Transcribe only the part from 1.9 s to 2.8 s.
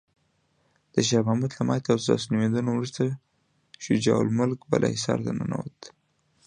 او تسلیمیدو نه